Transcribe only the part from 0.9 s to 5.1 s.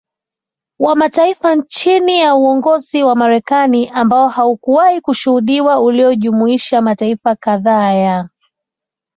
Mataifa chini ya uongozi wa Marekani ambao haukuwahi